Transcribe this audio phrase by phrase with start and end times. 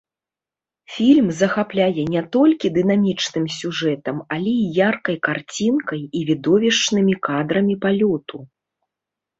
[0.93, 8.37] Фільм захапляе не толькі дынамічным сюжэтам, але і яркай карцінкай, і відовішчнымі кадрамі палёту.